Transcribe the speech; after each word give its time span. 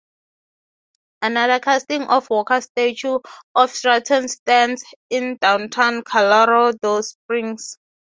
Another 1.21 1.59
casting 1.59 2.01
of 2.05 2.27
Walker's 2.31 2.63
statue 2.63 3.19
of 3.53 3.69
Stratton 3.69 4.29
stands 4.29 4.83
in 5.11 5.37
downtown 5.39 6.01
Colorado 6.01 7.01
Springs. 7.01 7.77